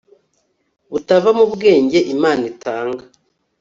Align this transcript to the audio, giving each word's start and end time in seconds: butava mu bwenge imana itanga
butava 0.91 1.29
mu 1.37 1.45
bwenge 1.53 1.99
imana 2.13 2.43
itanga 2.51 3.03